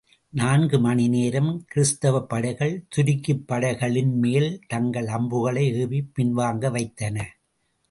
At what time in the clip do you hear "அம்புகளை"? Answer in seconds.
5.07-5.85